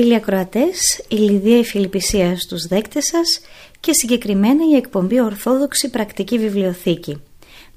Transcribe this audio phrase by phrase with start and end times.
[0.00, 3.40] Φίλοι ακροατές, η Λιδία η Φιλιππισία στους δέκτες σας
[3.80, 7.22] και συγκεκριμένα η εκπομπή Ορθόδοξη Πρακτική Βιβλιοθήκη.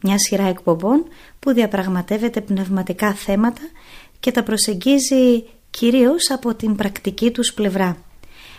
[0.02, 1.06] Μια σειρά εκπομπών
[1.40, 3.62] που διαπραγματεύεται πνευματικά θέματα
[4.20, 7.98] και τα προσεγγίζει κυρίως από την πρακτική τους πλευρά.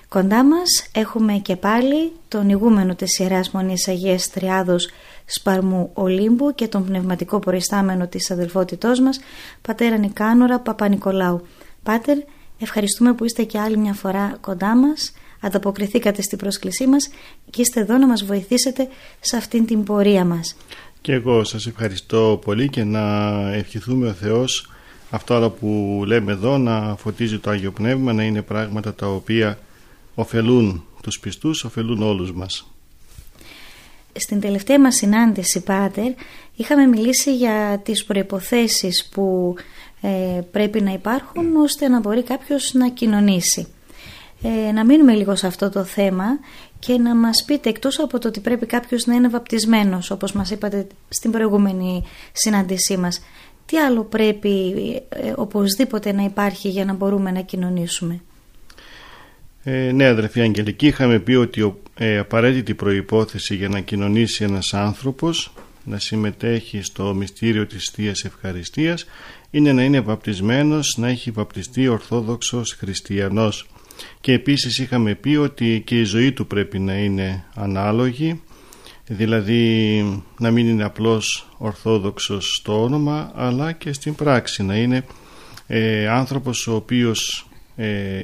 [0.09, 4.91] Κοντά μας έχουμε και πάλι τον ηγούμενο της Ιεράς Μονής Αγίας Τριάδος
[5.25, 9.21] Σπαρμού Ολύμπου και τον πνευματικό προϊστάμενο της αδελφότητός μας,
[9.63, 11.47] πατέρα Νικάνορα Παπα-Νικολάου.
[11.83, 12.17] Πάτερ,
[12.65, 17.09] Ευχαριστούμε που είστε και άλλη μια φορά κοντά μας, ανταποκριθήκατε στην πρόσκλησή μας
[17.51, 18.89] και είστε εδώ να μας βοηθήσετε
[19.21, 20.57] σε αυτήν την πορεία μας.
[21.01, 23.03] Και εγώ σας ευχαριστώ πολύ και να
[23.55, 24.71] ευχηθούμε ο Θεός
[25.11, 29.59] αυτό άλλο που λέμε εδώ να φωτίζει το Άγιο Πνεύμα, να είναι πράγματα τα οποία
[30.15, 32.67] ωφελούν τους πιστούς, ωφελούν όλους μας.
[34.13, 36.13] Στην τελευταία μας συνάντηση, Πάτερ,
[36.57, 39.63] είχαμε μιλήσει για τις προϋποθέσεις που ε,
[40.51, 43.67] πρέπει να υπάρχουν ώστε να μπορεί κάποιος να κοινωνήσει.
[44.47, 46.25] Ε, να μείνουμε λίγο σε αυτό το θέμα
[46.79, 50.51] και να μας πείτε εκτός από το ότι πρέπει κάποιος να είναι βαπτισμένος όπως μας
[50.51, 53.21] είπατε στην προηγούμενη συνάντησή μας
[53.67, 54.73] τι άλλο πρέπει
[55.09, 58.21] ε, οπωσδήποτε να υπάρχει για να μπορούμε να κοινωνήσουμε;
[59.63, 65.53] Ε, ναι αδερφή Αγγελική είχαμε πει ότι ε, απαραίτητη προϋπόθεση για να κοινωνήσει ένας άνθρωπος
[65.85, 69.07] να συμμετέχει στο μυστήριο της Θείας Ευχαριστίας
[69.51, 73.69] είναι να είναι βαπτισμένος, να έχει βαπτιστεί ορθόδοξος χριστιανός.
[74.21, 78.43] Και επίσης είχαμε πει ότι και η ζωή του πρέπει να είναι ανάλογη,
[79.07, 80.03] δηλαδή
[80.39, 85.05] να μην είναι απλώς ορθόδοξος στο όνομα, αλλά και στην πράξη να είναι
[85.67, 88.21] ε, άνθρωπος ο οποίος ε,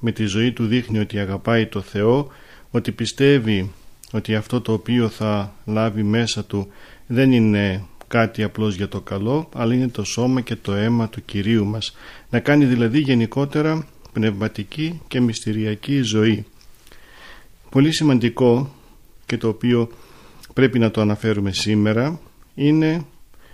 [0.00, 2.28] με τη ζωή του δείχνει ότι αγαπάει το Θεό,
[2.70, 3.72] ότι πιστεύει
[4.12, 6.68] ότι αυτό το οποίο θα λάβει μέσα του
[7.06, 11.24] δεν είναι κάτι απλώς για το καλό, αλλά είναι το σώμα και το αίμα του
[11.24, 11.96] Κυρίου μας.
[12.30, 16.44] Να κάνει δηλαδή γενικότερα πνευματική και μυστηριακή ζωή.
[17.70, 18.74] Πολύ σημαντικό
[19.26, 19.88] και το οποίο
[20.54, 22.20] πρέπει να το αναφέρουμε σήμερα
[22.54, 23.04] είναι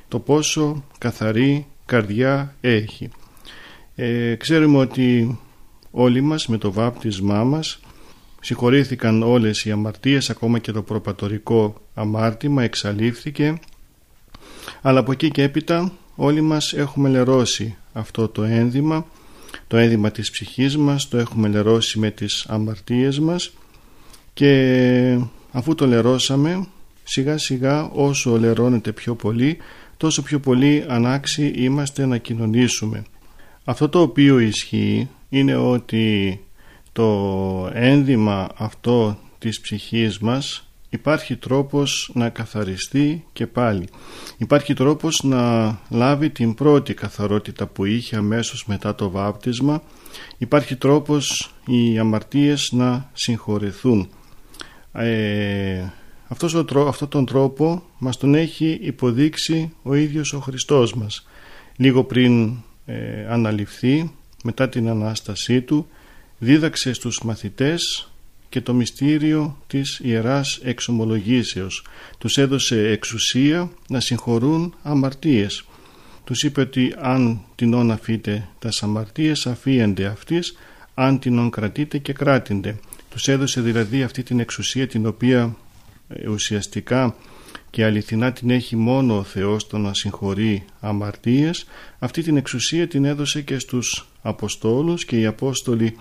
[0.09, 3.09] το πόσο καθαρή καρδιά έχει.
[3.95, 5.39] Ε, ξέρουμε ότι
[5.91, 7.81] όλοι μας με το βάπτισμά μας
[8.43, 13.59] συγχωρήθηκαν όλες οι αμαρτίες ακόμα και το προπατορικό αμάρτημα εξαλείφθηκε.
[14.83, 19.07] Αλλά από εκεί και έπειτα όλοι μας έχουμε λερώσει αυτό το ένδυμα
[19.67, 23.53] το ένδυμα της ψυχής μας το έχουμε λερώσει με τις αμαρτίες μας.
[24.35, 25.19] Και
[25.53, 26.67] αφού το λερώσαμε
[27.05, 29.57] σιγά σιγά όσο λερώνεται πιο πολύ
[29.97, 33.05] τόσο πιο πολύ ανάξιοι είμαστε να κοινωνήσουμε.
[33.65, 36.41] Αυτό το οποίο ισχύει είναι ότι
[36.93, 43.89] το ένδυμα αυτό της ψυχής μας υπάρχει τρόπος να καθαριστεί και πάλι.
[44.37, 49.83] Υπάρχει τρόπος να λάβει την πρώτη καθαρότητα που είχε αμέσως μετά το βάπτισμα.
[50.39, 54.09] Υπάρχει τρόπος οι αμαρτίες να συγχωρεθούν.
[54.93, 55.85] Ε,
[56.29, 61.27] αυτός ο, αυτόν τον τρόπο μας τον έχει υποδείξει ο ίδιος ο Χριστός μας.
[61.77, 62.57] Λίγο πριν
[62.87, 64.11] ε, αναλυφθεί
[64.45, 65.87] μετά την Ανάστασή Του
[66.45, 68.11] δίδαξε στους μαθητές
[68.49, 71.87] και το μυστήριο της Ιεράς Εξομολογήσεως.
[72.19, 75.65] Τους έδωσε εξουσία να συγχωρούν αμαρτίες.
[76.25, 80.57] Τους είπε ότι αν την αφείτε τα αμαρτίες αφίενται αυτής,
[80.95, 82.79] αν την κρατείτε και κράτηνται.
[83.11, 85.57] Τους έδωσε δηλαδή αυτή την εξουσία την οποία
[86.09, 87.17] ε, ουσιαστικά
[87.71, 91.67] και αληθινά την έχει μόνο ο Θεός το να συγχωρεί αμαρτίες
[91.99, 95.97] αυτή την εξουσία την έδωσε και στους Αποστόλους και οι Απόστολοι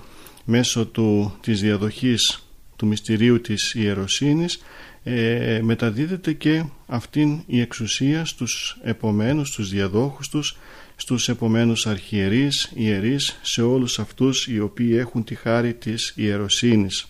[0.45, 2.45] μέσω του, της διαδοχής
[2.75, 4.61] του μυστηρίου της ιεροσύνης
[5.03, 10.57] ε, μεταδίδεται και αυτήν η εξουσία στους επομένους, στους διαδόχους τους,
[10.95, 17.07] στους επομένους αρχιερείς, ιερείς, σε όλους αυτούς οι οποίοι έχουν τη χάρη της ιεροσύνης.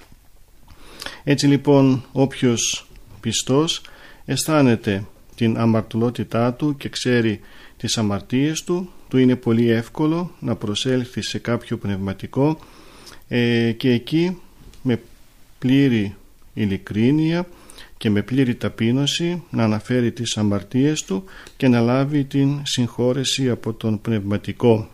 [1.24, 2.88] Έτσι λοιπόν όποιος
[3.19, 3.81] πιστός
[4.25, 5.06] αισθάνεται
[5.36, 7.39] την αμαρτωλότητά του και ξέρει
[7.78, 12.60] τις αμαρτίες του, του είναι πολύ εύκολο να προσέλθει σε κάποιο πνευματικό
[13.33, 14.38] ε, και εκεί
[14.81, 15.01] με
[15.60, 16.16] πλήρη
[16.54, 17.48] ειλικρίνεια
[17.98, 21.24] και με πλήρη ταπείνωση να αναφέρει τις αμαρτίες του
[21.57, 24.89] και να λάβει την συγχώρεση από τον πνευματικό.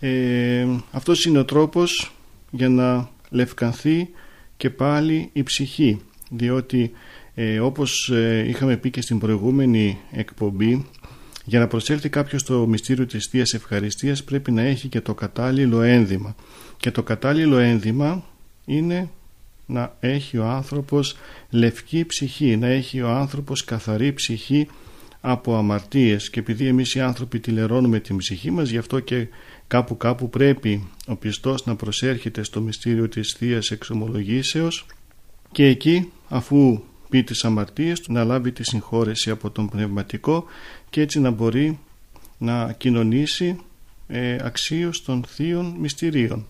[0.00, 2.14] Ε, αυτός είναι ο τρόπος
[2.50, 4.08] για να λευκανθεί
[4.56, 6.00] και πάλι η ψυχή
[6.30, 6.92] διότι
[7.34, 10.86] ε, όπως ε, είχαμε πει και στην προηγούμενη εκπομπή
[11.44, 15.82] για να προσέλθει κάποιος στο μυστήριο της Θείας Ευχαριστίας πρέπει να έχει και το κατάλληλο
[15.82, 16.34] ένδυμα
[16.78, 18.24] και το κατάλληλο ένδυμα
[18.64, 19.08] είναι
[19.66, 21.16] να έχει ο άνθρωπος
[21.50, 24.66] λευκή ψυχή, να έχει ο άνθρωπος καθαρή ψυχή
[25.20, 29.26] από αμαρτίες και επειδή εμείς οι άνθρωποι τηλερώνουμε την ψυχή μας γι' αυτό και
[29.66, 34.86] κάπου κάπου πρέπει ο πιστός να προσέρχεται στο μυστήριο της Θείας Εξομολογήσεως
[35.52, 40.44] και εκεί αφού πει τις αμαρτίες του να λάβει τη συγχώρεση από τον πνευματικό
[40.90, 41.78] και έτσι να μπορεί
[42.38, 43.58] να κοινωνήσει
[44.08, 46.46] ε, αξίως των θείων μυστηρίων.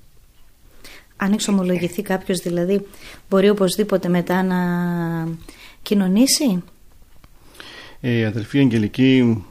[1.20, 2.87] Αν εξομολογηθεί κάποιος δηλαδή
[3.29, 4.59] μπορεί οπωσδήποτε μετά να
[5.82, 6.62] κοινωνήσει;
[8.00, 9.44] Ε, αδελφή Αγγελική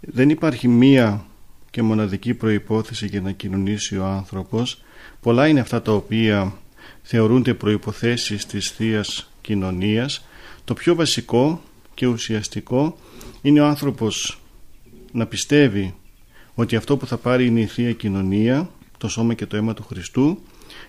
[0.00, 1.24] δεν υπάρχει μία
[1.70, 4.82] και μοναδική προϋπόθεση για να κοινωνήσει ο άνθρωπος.
[5.20, 6.52] Πολλά είναι αυτά τα οποία
[7.02, 10.26] θεωρούνται προϋποθέσεις της θείας κοινωνίας.
[10.64, 11.60] Το πιο βασικό
[11.94, 12.96] και ουσιαστικό
[13.42, 14.40] είναι ο άνθρωπος
[15.12, 15.94] να πιστεύει
[16.54, 19.84] ότι αυτό που θα πάρει είναι η Θεία Κοινωνία, το σώμα και το αίμα του
[19.84, 20.42] Χριστού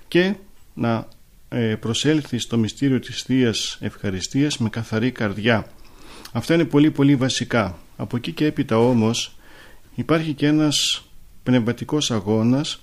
[0.10, 0.36] και
[0.74, 1.08] να
[1.50, 5.68] ε, προσέλθει στο μυστήριο της θείας Ευχαριστίας με καθαρή καρδιά.
[6.32, 7.78] Αυτά είναι πολύ πολύ βασικά.
[7.98, 9.36] Από εκεί και έπειτα όμως
[9.96, 11.06] υπάρχει και ένας
[11.44, 12.82] πνευματικός αγώνας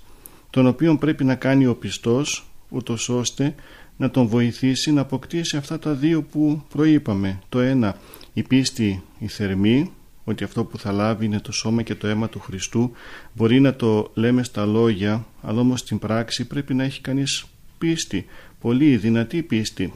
[0.49, 3.55] τον οποίο πρέπει να κάνει ο πιστός ούτως ώστε
[3.97, 7.39] να τον βοηθήσει να αποκτήσει αυτά τα δύο που προείπαμε.
[7.49, 7.97] Το ένα
[8.33, 9.91] η πίστη η θερμή
[10.29, 12.91] ότι αυτό που θα λάβει είναι το σώμα και το αίμα του Χριστού.
[13.33, 17.45] Μπορεί να το λέμε στα λόγια αλλά όμως στην πράξη πρέπει να έχει κανείς
[17.77, 18.25] πίστη
[18.59, 19.93] πολύ δυνατή πίστη.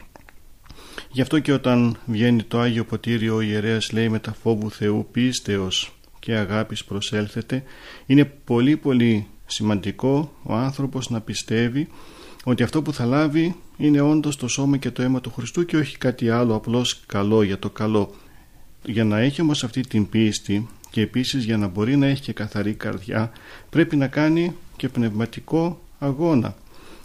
[1.12, 5.08] Γι' αυτό και όταν βγαίνει το Άγιο Ποτήριο ο ιερέας λέει με τα φόβου Θεού
[5.12, 7.64] πίστεως και αγάπης προσέλθεται
[8.06, 11.88] είναι πολύ πολύ σημαντικό ο άνθρωπος να πιστεύει
[12.44, 15.78] ότι αυτό που θα λάβει είναι όντως το σώμα και το αίμα του Χριστού και
[15.78, 18.14] όχι κάτι άλλο απλώς καλό για το καλό
[18.84, 22.34] για να έχει όμως αυτή την πίστη και επίσης για να μπορεί να έχει και
[22.34, 23.32] καθαρή καρδιά
[23.70, 26.56] πρέπει να κάνει και πνευματικό αγώνα.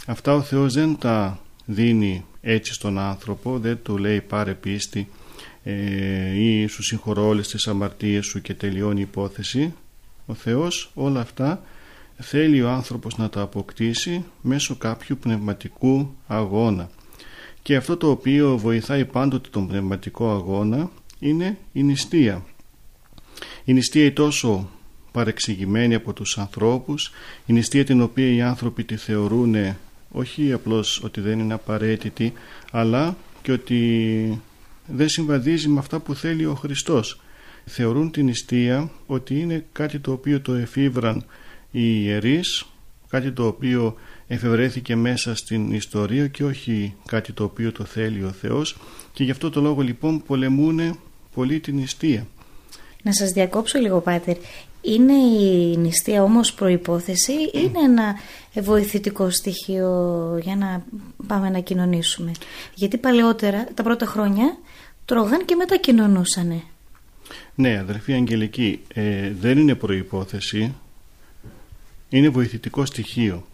[0.06, 5.08] Αυτά ο Θεός δεν τα δίνει έτσι στον άνθρωπο, δεν του λέει πάρε πίστη
[5.62, 9.74] ε, ή σου συγχωρώ όλες τις αμαρτίες σου και τελειώνει η υπόθεση.
[10.26, 11.62] Ο Θεός όλα αυτά
[12.18, 16.90] θέλει ο άνθρωπος να τα αποκτήσει μέσω κάποιου πνευματικού αγώνα.
[17.62, 22.44] Και αυτό το οποίο βοηθάει πάντοτε τον πνευματικό αγώνα είναι η νηστεία.
[23.64, 24.68] Η νηστεία είναι τόσο
[25.12, 27.10] παρεξηγημένη από τους ανθρώπους,
[27.46, 29.54] η νηστεία την οποία οι άνθρωποι τη θεωρούν
[30.10, 32.32] όχι απλώς ότι δεν είναι απαραίτητη,
[32.70, 34.40] αλλά και ότι
[34.86, 37.20] δεν συμβαδίζει με αυτά που θέλει ο Χριστός.
[37.64, 41.24] Θεωρούν την νηστεία ότι είναι κάτι το οποίο το εφήβραν
[41.70, 42.66] οι ιερείς,
[43.08, 43.96] κάτι το οποίο
[44.26, 48.76] εφευρέθηκε μέσα στην ιστορία και όχι κάτι το οποίο το θέλει ο Θεός
[49.16, 50.98] και γι' αυτό το λόγο λοιπόν πολεμούν
[51.34, 52.26] πολύ την νηστεία.
[53.02, 54.36] Να σας διακόψω λίγο Πάτερ.
[54.80, 58.14] Είναι η νηστεία όμως προϋπόθεση ή είναι ένα
[58.62, 59.88] βοηθητικό στοιχείο
[60.42, 60.84] για να
[61.26, 62.32] πάμε να κοινωνήσουμε;
[62.74, 64.56] Γιατί παλαιότερα τα πρώτα χρόνια
[65.04, 66.62] τρώγαν και μετά κοινωνούσανε.
[67.54, 70.74] Ναι αδερφή Αγγελική ε, δεν είναι προϋπόθεση
[72.08, 73.46] είναι βοηθητικό στοιχείο.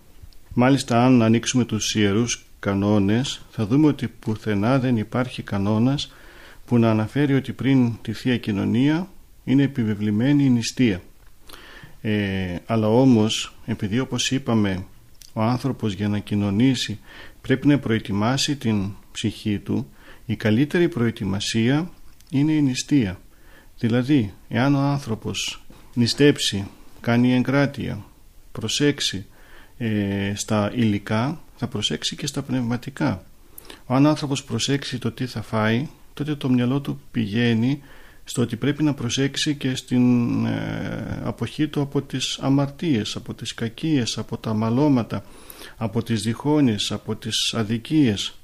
[0.54, 6.12] Μάλιστα αν ανοίξουμε τους ιερούς κανόνες θα δούμε ότι πουθενά δεν υπάρχει κανόνας
[6.66, 9.08] που να αναφέρει ότι πριν τη Θεία Κοινωνία
[9.44, 11.02] είναι επιβεβλημένη η νηστεία.
[12.00, 14.84] Ε, αλλά όμως επειδή όπως είπαμε
[15.32, 16.98] ο άνθρωπος για να κοινωνήσει
[17.40, 19.88] πρέπει να προετοιμάσει την ψυχή του
[20.26, 21.90] η καλύτερη προετοιμασία
[22.30, 23.20] είναι η νηστεία.
[23.78, 25.64] Δηλαδή εάν ο άνθρωπος
[25.94, 26.66] νηστέψει,
[27.00, 28.04] κάνει εγκράτεια,
[28.52, 29.26] προσέξει
[29.78, 33.24] ε, στα υλικά θα προσέξει και στα πνευματικά.
[33.86, 37.82] Ο άνθρωπος προσέξει το τι θα φάει τότε το μυαλό του πηγαίνει
[38.24, 43.54] στο ότι πρέπει να προσέξει και στην ε, αποχή του από τις αμαρτίες, από τις
[43.54, 45.24] κακίες, από τα μαλώματα,
[45.76, 48.34] από τις διχόνες, από τις αδικίες.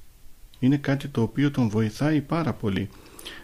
[0.59, 2.89] είναι κάτι το οποίο τον βοηθάει πάρα πολύ.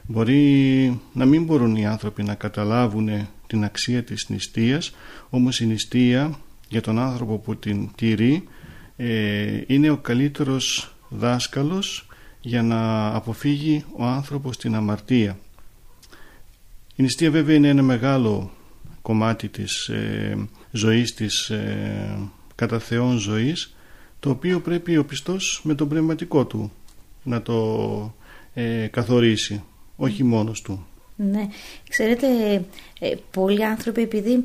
[0.03, 4.95] Μπορεί να μην μπορούν οι άνθρωποι να καταλάβουν την αξία της νηστείας,
[5.31, 8.49] όμως η νηστεία για τον άνθρωπο που την τηρεί
[8.97, 12.07] ε, είναι ο καλύτερος δάσκαλος
[12.41, 15.39] για να αποφύγει ο άνθρωπος την αμαρτία.
[16.97, 18.51] Η νηστεία βέβαια είναι ένα μεγάλο
[19.03, 22.19] κομμάτι της ε, ζωής της ε,
[22.55, 23.75] κατά Θεόν ζωής
[24.21, 26.73] το οποίο πρέπει ο πιστός με τον πνευματικό του
[27.23, 28.15] να το
[28.55, 29.63] ε, καθορίσει
[29.97, 30.87] όχι μόνος του.
[31.17, 31.49] Ναι,
[31.89, 32.27] ξέρετε
[33.01, 34.45] ε, πολλοί άνθρωποι επειδή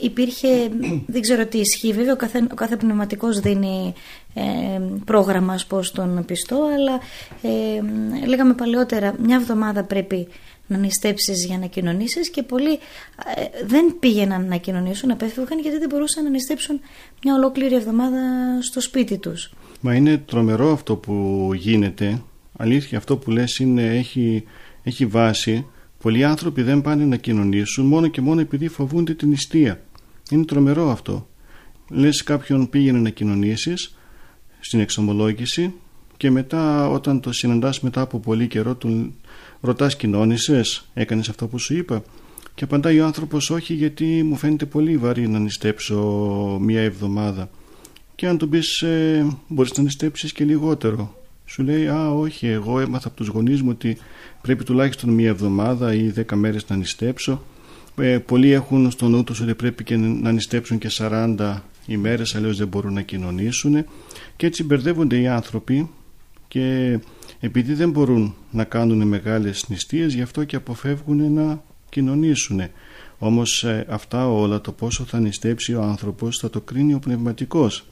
[0.00, 0.48] υπήρχε,
[1.14, 3.94] δεν ξέρω τι ισχύει βέβαια ο κάθε, ο κάθε πνευματικός δίνει
[4.34, 4.42] ε,
[5.04, 7.00] πρόγραμμα ας πω στον πιστό αλλά
[7.42, 10.28] ε, λέγαμε παλαιότερα μια εβδομάδα πρέπει
[10.68, 12.72] να νηστέψεις για να κοινωνήσεις και πολλοί
[13.36, 16.80] ε, δεν πήγαιναν να κοινωνήσουν, απέφευγαν γιατί δεν μπορούσαν να νηστέψουν
[17.24, 18.18] μια ολόκληρη εβδομάδα
[18.60, 19.52] στο σπίτι τους.
[19.80, 22.22] Μα είναι τρομερό αυτό που γίνεται.
[22.56, 24.44] Αλήθεια αυτό που λες είναι, έχει,
[24.82, 25.66] έχει βάση.
[26.02, 29.80] Πολλοί άνθρωποι δεν πάνε να κοινωνήσουν μόνο και μόνο επειδή φοβούνται την νηστεία.
[30.30, 31.28] Είναι τρομερό αυτό.
[31.88, 33.96] Λες κάποιον πήγαινε να κοινωνήσεις
[34.60, 35.74] στην εξομολόγηση
[36.16, 39.14] και μετά όταν το συναντάς μετά από πολύ καιρό του
[39.60, 42.02] ρωτάς κοινώνησες, έκανες αυτό που σου είπα;
[42.54, 45.96] Και απαντάει ο άνθρωπος όχι γιατί μου φαίνεται πολύ βαρύ να νηστέψω
[46.60, 47.50] μία εβδομάδα.
[48.14, 51.18] Και αν του πεις ε, μπορείς να νηστέψεις και λιγότερο
[51.48, 53.96] σου λέει α όχι εγώ έμαθα από τους γονείς μου ότι
[54.40, 57.42] πρέπει τουλάχιστον μία εβδομάδα ή δέκα μέρες να νηστέψω
[58.00, 62.56] ε, πολλοί έχουν στο νου τους ότι πρέπει και να νηστέψουν και 40 ημέρες αλλιώς
[62.56, 63.84] δεν μπορούν να κοινωνήσουν.
[64.36, 65.90] Και έτσι μπερδεύονται οι άνθρωποι
[66.48, 66.98] και
[67.40, 72.60] επειδή δεν μπορούν να κάνουν μεγάλες νηστείες γι' αυτό και αποφεύγουν να κοινωνήσουν.
[73.18, 77.84] Όμως ε, αυτά όλα το πόσο θα νηστέψει ο άνθρωπος θα το κρίνει ο πνευματικός.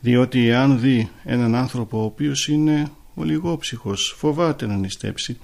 [0.00, 5.38] Διότι αν δει έναν άνθρωπο ο οποίος είναι ολιγόψυχος φοβάται να νηστέψει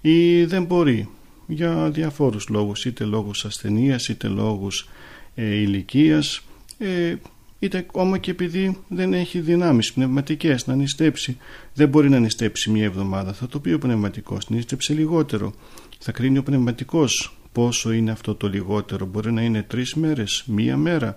[0.00, 1.08] ή δεν μπορεί
[1.50, 4.88] για διαφόρους λόγους είτε λόγους ασθενείας είτε λόγους
[5.34, 6.42] ε, ηλικίας.
[6.78, 7.14] Ε,
[7.58, 11.36] είτε ακόμα και επειδή δεν έχει δυνάμεις πνευματικές να νηστέψει
[11.74, 13.32] δεν μπορεί να νηστέψει μια εβδομάδα.
[13.32, 15.52] Θα το πει ο πνευματικός νηστέψε λιγότερο.
[15.98, 19.06] Θα κρίνει ο πνευματικός πόσο είναι αυτό το λιγότερο.
[19.06, 21.16] Μπορεί να είναι τρεις μέρες, μία μέρα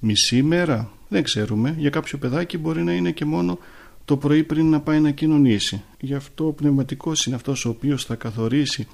[0.00, 1.74] μισή μέρα, δεν ξέρουμε.
[1.78, 3.58] Για κάποιο παιδάκι μπορεί να είναι και μόνο
[4.04, 5.82] το πρωί πριν να πάει να κοινωνήσει.
[6.00, 8.86] Γι' αυτό ο πνευματικός είναι αυτός ο οποίος θα καθορίσει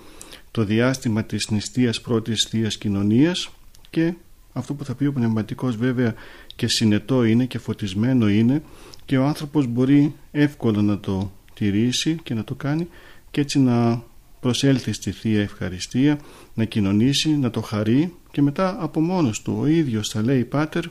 [0.51, 3.51] το διάστημα της νηστείας πρώτης θείας κοινωνίας
[3.91, 4.15] και
[4.53, 6.15] αυτό που θα πει ο πνευματικός βέβαια
[6.57, 8.63] και συνετό είναι και φωτισμένο είναι
[9.05, 12.89] και ο άνθρωπος μπορεί εύκολα να το τηρήσει και να το κάνει
[13.31, 14.03] και έτσι να
[14.41, 16.21] προσέλθει στη Θεία Ευχαριστία,
[16.55, 20.85] να κοινωνήσει, να το χαρεί και μετά από μόνος του ο ίδιος θα λέει «Πάτερ,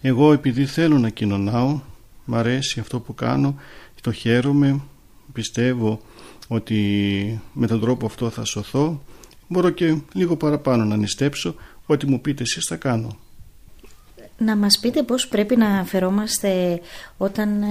[0.00, 1.80] εγώ επειδή θέλω να κοινωνάω,
[2.24, 3.56] μ' αρέσει αυτό που κάνω,
[4.00, 4.80] το χαίρομαι,
[5.32, 6.00] πιστεύω
[6.48, 9.02] ότι με τον τρόπο αυτό θα σωθώ,
[9.48, 11.54] μπορώ και λίγο παραπάνω να νηστέψω,
[11.86, 13.18] ό,τι μου πείτε εσείς θα κάνω».
[14.40, 16.80] Να μας πείτε πώς πρέπει να φερόμαστε
[17.16, 17.66] όταν ε,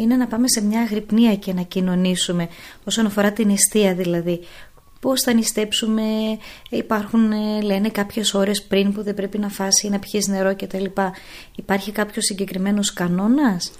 [0.00, 2.48] είναι να πάμε σε μια αγρυπνία και να κοινωνήσουμε
[2.84, 4.40] όσον αφορά την νηστεία δηλαδή.
[5.00, 6.02] Πώς θα νηστέψουμε,
[6.70, 10.56] υπάρχουν ε, λένε κάποιες ώρες πριν που δεν πρέπει να φάσει ή να πιείς νερό
[10.56, 10.84] κτλ.
[11.54, 13.70] Υπάρχει κάποιος συγκεκριμένος κανόνας;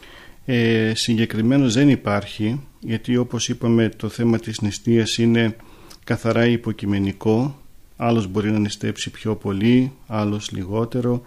[0.45, 5.56] Ε, συγκεκριμένος δεν υπάρχει γιατί όπως είπαμε το θέμα της νηστείας είναι
[6.04, 7.62] καθαρά υποκειμενικό.
[7.97, 11.23] Άλλος μπορεί να νηστέψει πιο πολύ, άλλος λιγότερο.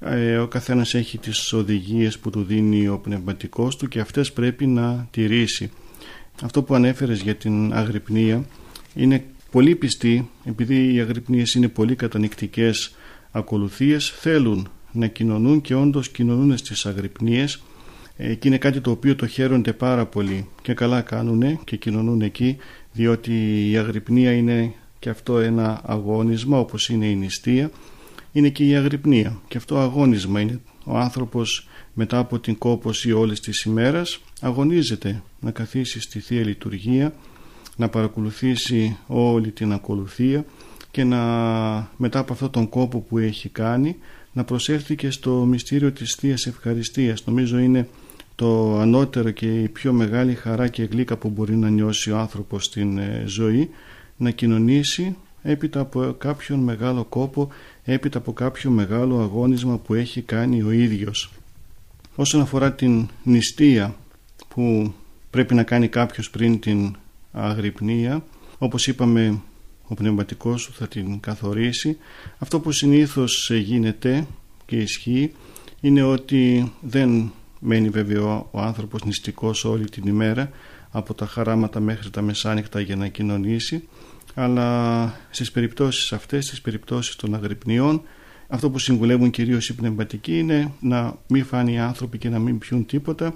[0.00, 4.66] Ε, ο καθένας έχει τις οδηγίες που του δίνει ο πνευματικός του και αυτές πρέπει
[4.66, 5.70] να τηρήσει.
[6.42, 8.44] Αυτό που ανέφερες για την αγρυπνία
[8.94, 12.94] είναι πολύ πιστοί, επειδή οι αγρυπνίες είναι πολύ κατανοητικές
[13.30, 17.54] ακολουθίες, θέλουν να κοινωνούν και όντως κοινωνούν στις αγρυπνίες.
[17.54, 17.73] ε,
[18.16, 20.48] και είναι κάτι το οποίο το χαίρονται πάρα πολύ.
[20.62, 22.56] Και καλά κάνουν και κοινωνούν εκεί
[22.92, 27.70] διότι η αγρυπνία είναι και αυτό ένα αγώνισμα όπως είναι η νηστεία.
[28.32, 29.40] Είναι και η αγρυπνία.
[29.48, 30.60] Και αυτό αγώνισμα είναι.
[30.84, 37.14] Ο άνθρωπος μετά από την κόπωση όλες τις ημέρας αγωνίζεται να καθίσει στη Θεία Λειτουργία
[37.76, 40.44] να παρακολουθήσει όλη την ακολουθία
[40.90, 41.18] και να
[41.96, 43.96] μετά από αυτόν τον κόπο που έχει κάνει
[44.32, 47.26] να προσέλθει και στο μυστήριο της Θείας Ευχαριστίας.
[47.26, 47.88] Νομίζω είναι
[48.34, 52.64] το ανώτερο και η πιο μεγάλη χαρά και γλύκα που μπορεί να νιώσει ο άνθρωπος
[52.64, 53.70] στην ε, ζωή
[54.16, 57.48] να κοινωνήσει έπειτα από κάποιον μεγάλο κόπο
[57.84, 61.32] έπειτα από κάποιο μεγάλο αγώνισμα που έχει κάνει ο ίδιος.
[62.14, 63.96] Όσον αφορά την νηστεία
[64.48, 64.92] που
[65.30, 66.96] πρέπει να κάνει κάποιος πριν την
[67.32, 68.24] αγρυπνία,
[68.58, 69.40] όπως είπαμε
[69.88, 71.96] ο πνευματικός σου θα την καθορίσει.
[72.38, 74.26] Αυτό που συνήθως γίνεται
[74.66, 75.32] και ισχύει
[75.80, 77.32] είναι ότι δεν
[77.66, 80.50] μένει βέβαια ο άνθρωπος νηστικός όλη την ημέρα
[80.90, 83.88] από τα χαράματα μέχρι τα μεσάνυχτα για να κοινωνήσει.
[84.34, 88.02] Αλλά στις περιπτώσεις αυτές, στις περιπτώσεις των αγρυπνιών
[88.48, 92.58] αυτό που συμβουλεύουν κυρίως οι πνευματικοί είναι να μην φάνε οι άνθρωποι και να μην
[92.58, 93.34] πιούν τίποτα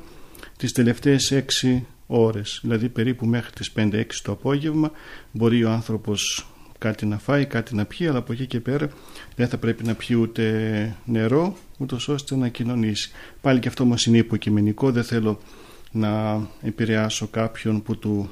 [0.56, 2.58] τις τελευταίες έξι ώρες.
[2.62, 4.90] Δηλαδή περίπου μέχρι τις 5-6 το απόγευμα
[5.32, 8.88] μπορεί ο άνθρωπος κάτι να φάει, κάτι να πιει αλλά από εκεί και πέρα
[9.36, 13.10] δεν θα πρέπει να πιει ούτε νερό ούτως ώστε να κοινωνήσει.
[13.40, 14.90] Πάλι και αυτό μας είναι υποκειμενικό.
[14.90, 15.40] Δεν θέλω
[15.90, 18.30] να επηρεάσω κάποιον που του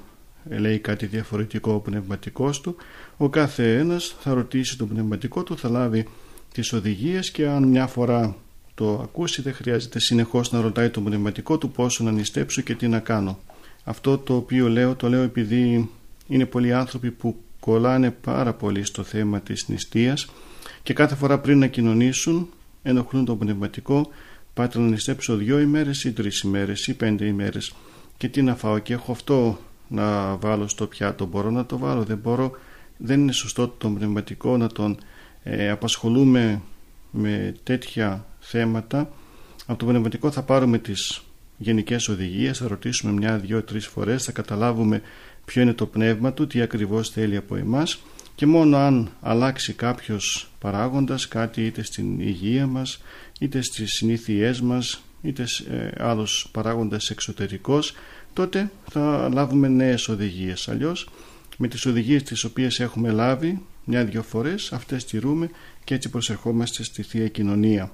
[0.48, 2.76] λέει κάτι διαφορετικό ο πνευματικός του.
[3.16, 6.08] Ο κάθε ένας θα ρωτήσει τον πνευματικό του θα λάβει
[6.52, 8.36] τις οδηγίες και αν μια φορά
[8.74, 12.88] το ακούσει δεν χρειάζεται συνεχώς να ρωτάει τον πνευματικό του πόσο να νηστέψω και τι
[12.88, 13.38] να κάνω.
[13.84, 15.90] Αυτό το οποίο λέω το λέω επειδή
[16.28, 20.28] είναι πολλοί άνθρωποι που κολλάνε πάρα πολύ στο θέμα της νηστείας
[20.82, 22.48] και κάθε φορά πριν να κοινωνήσουν
[22.82, 24.08] ενοχλούν τον πνευματικό
[24.54, 27.74] πάτε να νηστέψω δύο ημέρες ή τρεις ημέρες ή πέντε ημέρες.
[28.16, 29.58] Και τι να φάω και έχω αυτό
[29.88, 32.50] να βάλω στο πιάτο μπορώ να το βάλω δεν μπορώ.
[32.96, 34.98] Δεν είναι σωστό τον πνευματικό να τον
[35.42, 36.62] ε, απασχολούμε
[37.10, 39.10] με τέτοια θέματα.
[39.66, 41.22] Από το πνευματικό θα πάρουμε τις
[41.56, 45.02] γενικές οδηγίες θα ρωτήσουμε μια, δυο, τρεις φορές θα καταλάβουμε
[45.46, 47.98] ποιο είναι το πνεύμα του τι ακριβώς θέλει από εμάς
[48.34, 53.02] και μόνο αν αλλάξει κάποιος παράγοντας κάτι είτε στην υγεία μας
[53.40, 57.94] είτε στις συνήθειές μας είτε ε, άλλος παράγοντας εξωτερικός
[58.32, 60.68] τότε θα λάβουμε νέες οδηγίες.
[60.68, 61.08] Αλλιώς
[61.56, 65.50] με τις οδηγίες τις οποίες έχουμε λάβει μια-δυο φορές αυτές τηρούμε
[65.84, 67.90] και έτσι προσερχόμαστε στη Θεία Κοινωνία.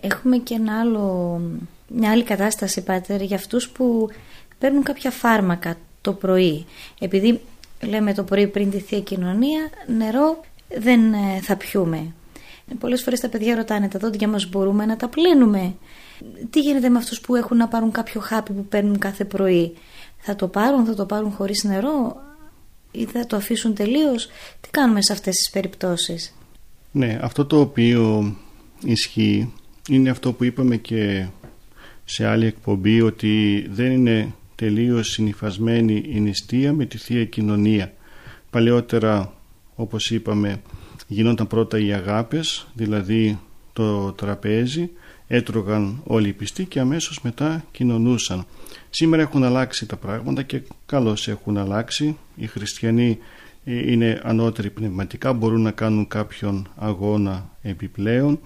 [0.00, 1.40] Έχουμε και ένα άλλο,
[1.88, 4.08] μια άλλη κατάσταση Πάτερ για αυτούς που
[4.58, 6.64] παίρνουν κάποια φάρμακα το πρωί
[7.00, 7.40] επειδή
[7.80, 10.40] λέμε το πρωί πριν τη Θεία Κοινωνία νερό
[10.78, 12.12] δεν ε, θα πιούμε
[12.78, 15.74] Πολλές φορές τα παιδιά ρωτάνε τα δόντια μας μπορούμε να τα πλύνουμε
[16.50, 19.72] τι γίνεται με αυτούς που έχουν να πάρουν κάποιο χάπι που παίρνουν κάθε πρωί;
[20.18, 22.16] Θα το πάρουν, θα το πάρουν χωρίς νερό
[22.90, 24.28] ή θα το αφήσουν τελείως;
[24.60, 26.34] Τι κάνουμε σε αυτές τις περιπτώσεις;
[26.92, 28.34] Ναι, αυτό το οποίο
[28.84, 29.52] ισχύει
[29.88, 31.26] είναι αυτό που είπαμε και
[32.04, 34.34] σε άλλη εκπομπή ότι δεν είναι
[34.64, 37.92] τελείως συνειφασμένη η νηστεία με τη Θεία Κοινωνία.
[38.50, 39.32] Παλαιότερα
[39.74, 40.62] όπως είπαμε
[41.06, 43.38] γινόταν πρώτα οι αγάπες δηλαδή
[43.72, 44.90] το τραπέζι
[45.26, 48.46] έτρωγαν όλοι οι πιστοί και αμέσως μετά κοινωνούσαν.
[48.90, 52.16] Σήμερα έχουν αλλάξει τα πράγματα και καλώς έχουν αλλάξει.
[52.36, 53.18] Οι χριστιανοί
[53.64, 58.40] ε, είναι ανώτεροι πνευματικά, μπορούν να κάνουν κάποιον αγώνα επιπλέον.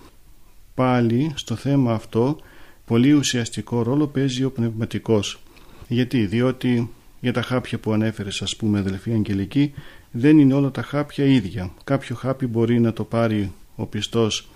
[0.75, 2.39] Πάλι στο θέμα αυτό
[2.85, 5.39] πολύ ουσιαστικό ρόλο παίζει ο πνευματικός.
[5.89, 9.73] Γιατί, διότι για τα χάπια που ανέφερες ας πούμε αδελφή Αγγελική
[10.11, 11.71] δεν είναι όλα τα χάπια ίδια.
[11.85, 14.49] Κάποιο χάπι μπορεί να το πάρει ο πιστός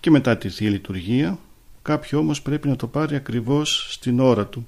[0.00, 1.38] και μετά τη Θεία Λειτουργία
[1.82, 4.66] κάποιο όμως πρέπει να το πάρει ακριβώς στην ώρα του.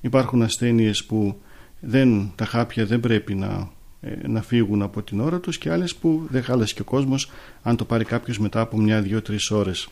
[0.00, 1.40] Υπάρχουν ασθένειες που
[1.80, 3.70] δεν, τα χάπια δεν πρέπει να,
[4.00, 7.30] ε, να φύγουν από την ώρα τους και άλλες που δεν χάλασε και ο κόσμος
[7.62, 9.88] αν το πάρει κάποιος μετά από μια, δύο, τρεις ώρες.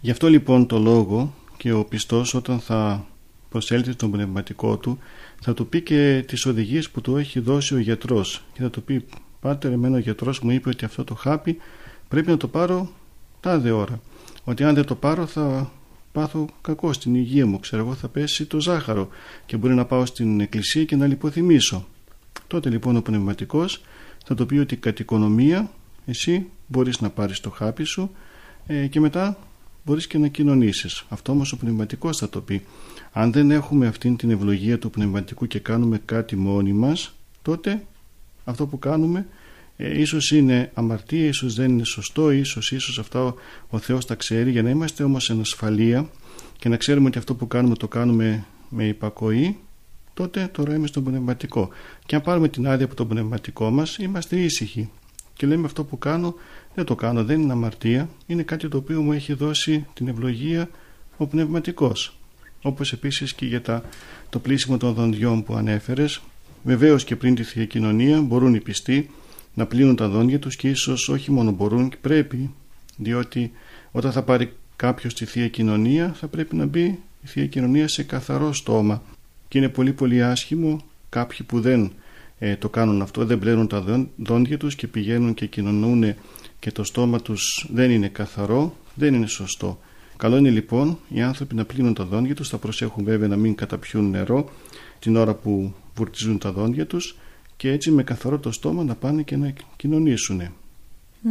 [0.00, 3.06] Γι' αυτό λοιπόν το λόγο και ο πιστός όταν θα
[3.50, 4.98] προσέλθει τον πνευματικό του
[5.42, 8.44] θα του πει και τις οδηγίες που του έχει δώσει ο γιατρός.
[8.52, 9.04] Και θα του πει
[9.40, 11.58] «Πάτερ, εμένα ο γιατρός μου είπε ότι αυτό το χάπι
[12.08, 12.92] πρέπει να το πάρω
[13.40, 14.00] τάδε ώρα.
[14.44, 15.72] Ότι αν δεν το πάρω θα
[16.12, 17.60] πάθω κακό στην υγεία μου.
[17.60, 19.08] Ξέρω εγώ θα πέσει το ζάχαρο
[19.46, 21.86] και μπορεί να πάω στην εκκλησία και να λιποθυμίσω
[22.50, 23.82] τότε λοιπόν ο πνευματικός
[24.24, 25.70] θα το πει ότι κατ' οικονομία
[26.06, 28.10] εσύ μπορείς να πάρεις το χάπι σου
[28.66, 29.38] ε, και μετά
[29.84, 31.04] μπορείς και να κοινωνήσεις.
[31.08, 32.62] Αυτό όμως ο πνευματικός θα το πει
[33.12, 37.84] αν δεν έχουμε αυτήν την ευλογία του πνευματικού και κάνουμε κάτι μόνοι μας τότε
[38.44, 39.26] αυτό που κάνουμε
[39.82, 43.34] ε, ίσως είναι αμαρτία, ίσως δεν είναι σωστό, ίσως, ίσως αυτά
[43.68, 44.50] ο Θεός τα ξέρει.
[44.50, 46.10] Για να είμαστε όμως εν ασφαλεία
[46.58, 49.56] και να ξέρουμε ότι αυτό που κάνουμε το κάνουμε με υπακοή
[50.14, 51.68] τότε τώρα είμαστε στο πνευματικό.
[52.06, 54.90] Και αν πάρουμε την άδεια από το πνευματικό μας είμαστε ήσυχοι.
[55.34, 56.34] Και λέμε αυτό που κάνω
[56.74, 58.08] δεν το κάνω, δεν είναι αμαρτία.
[58.26, 60.68] Είναι κάτι το οποίο μου έχει δώσει την ευλογία
[61.16, 62.19] ο πνευματικός
[62.62, 63.82] όπως επίσης και για τα,
[64.30, 66.20] το πλήσιμο των δοντιών που ανέφερες.
[66.62, 69.10] Βεβαίως και πριν τη Θεία Κοινωνία μπορούν οι πιστοί
[69.54, 72.50] να πλύνουν τα δόντια τους και ίσως όχι μόνο μπορούν και πρέπει
[72.96, 73.52] διότι
[73.90, 76.84] όταν θα πάρει κάποιος τη Θεία Κοινωνία θα πρέπει να μπει
[77.22, 79.02] η Θεία Κοινωνία σε καθαρό στόμα.
[79.48, 81.92] Και είναι πολύ πολύ άσχημο κάποιοι που δεν
[82.38, 86.14] ε, το κάνουν αυτό δεν πλένουν τα δόντια τους και πηγαίνουν και κοινωνούν
[86.58, 89.78] και το στόμα τους δεν είναι καθαρό δεν είναι σωστό
[90.20, 93.54] καλό είναι λοιπόν οι άνθρωποι να πλύνουν τα δόντια τους θα προσέχουν βέβαια να μην
[93.54, 94.48] καταπιούν νερό
[94.98, 97.18] την ώρα που βουρτίζουν τα δόντια τους
[97.56, 100.42] και έτσι με καθαρό το στόμα να πάνε και να κοινωνήσουν.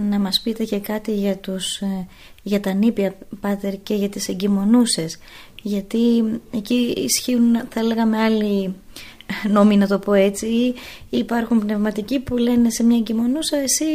[0.10, 2.08] Να μας πείτε και κάτι για, τους, ε,
[2.43, 5.17] για τα νήπια πάτερ και για τις εγκυμονούσες
[5.62, 5.99] γιατί
[6.52, 8.75] εκεί ισχύουν θα λέγαμε άλλοι
[9.56, 10.75] νόμοι να το πω έτσι ή
[11.10, 13.86] υπάρχουν πνευματικοί που λένε σε μια εγκυμονούσα εσύ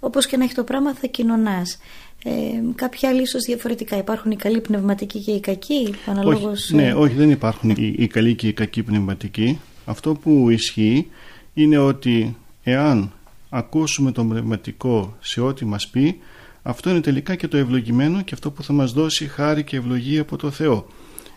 [0.00, 1.78] όπως και να έχει το πράγμα θα κοινωνάς
[2.24, 2.30] ε,
[2.74, 3.96] κάποια άλλοι ίσως διαφορετικά.
[3.96, 6.64] Υπάρχουν οι καλοί πνευματικοί και οι κακοί αναλόγως...
[6.64, 9.60] όχι, ναι, ε, όχι δεν υπάρχουν οι, οι καλοί και οι κακοί πνευματικοί.
[9.84, 11.06] Αυτό που ισχύει
[11.54, 13.12] είναι ότι εάν
[13.48, 16.20] ακούσουμε τον πνευματικό σε ό,τι μας πει
[16.62, 20.20] αυτό είναι τελικά και το ευλογημένο και αυτό που θα μας δώσει χάρη και ευλογία
[20.20, 20.86] από το Θεό.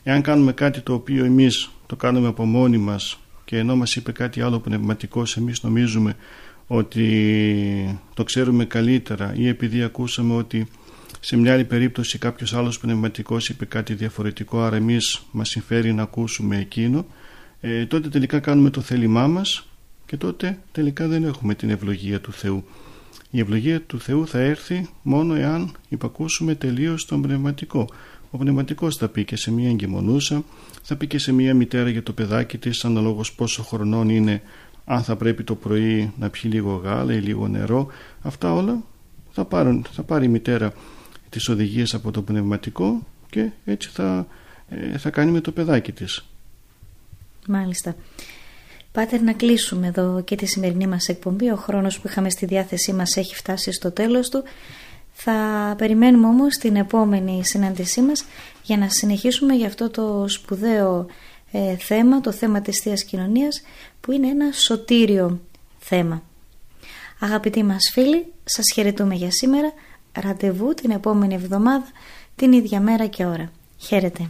[0.03, 4.11] Εάν κάνουμε κάτι το οποίο εμείς το κάνουμε από μόνοι μας και ενώ μας είπε
[4.11, 6.15] κάτι άλλο πνευματικό εμείς νομίζουμε
[6.67, 10.67] ότι το ξέρουμε καλύτερα ή επειδή ακούσαμε ότι
[11.19, 16.01] σε μια άλλη περίπτωση κάποιος άλλος πνευματικός είπε κάτι διαφορετικό άρα εμείς μας συμφέρει να
[16.01, 17.05] ακούσουμε εκείνο
[17.61, 19.67] ε, τότε τελικά κάνουμε το θέλημά μας
[20.05, 22.63] και τότε τελικά δεν έχουμε την ευλογία του Θεού.
[23.29, 27.89] Η ευλογία του Θεού θα έρθει μόνο εάν υπακούσουμε τελείως τον πνευματικό.
[28.31, 30.43] Ο πνευματικός θα πει και σε μια εγκυμονούσα,
[30.81, 34.41] θα πει και σε μια μητέρα για το παιδάκι της, αναλόγως πόσο χρονών είναι,
[34.85, 37.87] αν θα πρέπει το πρωί να πιει λίγο γάλα ή λίγο νερό.
[38.21, 38.83] Αυτά όλα
[39.31, 40.73] θα, πάρουν, θα πάρει η μητέρα
[41.29, 44.27] τις οδηγίες από το πνευματικό και έτσι θα,
[44.69, 46.25] ε, θα κάνει με το παιδάκι της.
[47.47, 47.95] Μάλιστα.
[48.91, 51.51] Πάτερ να κλείσουμε εδώ και τη σημερινή μας εκπομπή.
[51.51, 54.43] Ο χρόνος που είχαμε στη διάθεσή μας έχει φτάσει στο τέλος του.
[55.13, 55.33] Θα
[55.77, 58.25] περιμένουμε όμως την επόμενη συνάντησή μας
[58.63, 61.05] για να συνεχίσουμε για αυτό το σπουδαίο
[61.55, 63.61] ε, θέμα, το θέμα της Θείας Κοινωνίας
[64.01, 65.39] που είναι ένα σωτήριο
[65.79, 66.23] θέμα.
[67.19, 69.73] Αγαπητοί μας φίλοι, σας χαιρετούμε για σήμερα.
[70.21, 71.85] Ραντεβού την επόμενη εβδομάδα,
[72.35, 73.51] την ίδια μέρα και ώρα.
[73.77, 74.29] Χαίρετε.